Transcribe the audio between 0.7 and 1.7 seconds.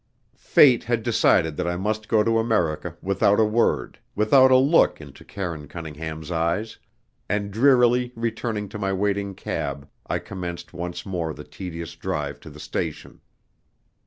had decided that